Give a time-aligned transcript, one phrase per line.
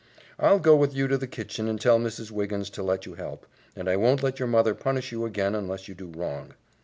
[0.39, 2.31] "I'll go with you to the kitchen and tell Mrs.
[2.31, 5.87] Wiggins to let you help, and I won't let your mother punish you again unless
[5.87, 6.55] you do wrong."